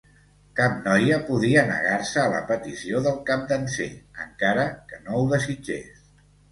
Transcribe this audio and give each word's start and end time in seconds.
Cap 0.59 0.79
noia 0.87 1.19
podia 1.27 1.65
negar-se 1.73 2.19
a 2.23 2.33
la 2.37 2.41
petició 2.53 3.05
del 3.09 3.23
Capdanser, 3.31 3.91
encara 4.27 4.69
que 4.93 5.03
no 5.07 5.21
ho 5.25 5.33
desitgés. 5.37 6.07